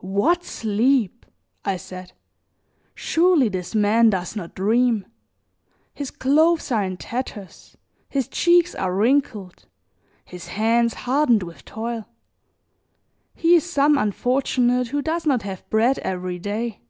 [0.00, 1.26] "What sleep!"
[1.62, 2.14] I said.
[2.94, 5.04] "Surely this man does not dream.
[5.92, 7.76] His clothes are in tatters,
[8.08, 9.66] his cheeks are wrinkled,
[10.24, 12.08] his hands hardened with toil;
[13.34, 16.80] he is some unfortunate who does not have bread every day.